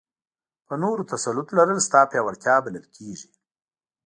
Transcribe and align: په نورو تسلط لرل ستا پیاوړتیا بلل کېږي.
په 0.67 0.73
نورو 0.83 1.03
تسلط 1.11 1.47
لرل 1.57 1.79
ستا 1.87 2.01
پیاوړتیا 2.11 2.55
بلل 2.65 2.85
کېږي. 2.95 3.29